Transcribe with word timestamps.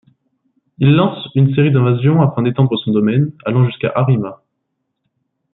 Il 0.79 0.95
lance 0.95 1.29
une 1.35 1.53
série 1.53 1.71
d'invasions 1.71 2.23
afin 2.23 2.41
d'étendre 2.41 2.75
son 2.75 2.89
domaine, 2.91 3.33
allant 3.45 3.67
jusqu'à 3.67 3.91
Harima. 3.93 4.41